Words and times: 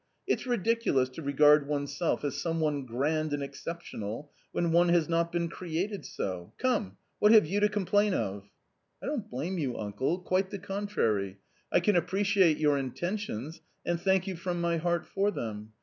It's 0.25 0.47
I 0.47 0.49
ridiculous 0.49 1.09
to 1.09 1.21
regard 1.21 1.67
oneself 1.67 2.23
as 2.23 2.35
some 2.41 2.59
one 2.59 2.87
grand 2.87 3.33
and 3.33 3.43
excep 3.43 3.83
/ 3.83 3.83
tional 3.83 4.29
when 4.51 4.71
one 4.71 4.89
has 4.89 5.07
not 5.07 5.31
been 5.31 5.47
created 5.47 6.07
so! 6.07 6.53
Come, 6.57 6.97
what' 7.19 7.31
have 7.33 7.45
you 7.45 7.59
to 7.59 7.69
complain 7.69 8.15
of?" 8.15 8.49
"I 9.03 9.05
don't 9.05 9.29
blame 9.29 9.59
you, 9.59 9.77
uncle, 9.77 10.17
quite 10.17 10.49
the 10.49 10.57
contrary. 10.57 11.37
I 11.71 11.81
can 11.81 11.95
appreciate 11.95 12.57
your 12.57 12.79
intentions, 12.79 13.61
and 13.85 14.01
thank 14.01 14.25
you 14.25 14.35
from 14.35 14.59
my 14.59 14.77
heart 14.77 15.05
for 15.05 15.29
them. 15.29 15.73